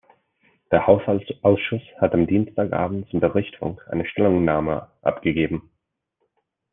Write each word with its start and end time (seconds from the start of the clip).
Der 0.71 0.87
Haushaltsausschuss 0.87 1.83
hat 1.99 2.15
am 2.15 2.25
Dienstag 2.25 2.73
abend 2.73 3.07
zum 3.11 3.19
Bericht 3.19 3.57
Funk 3.57 3.87
eine 3.87 4.07
Stellungnahme 4.07 4.89
abgegeben. 5.03 5.69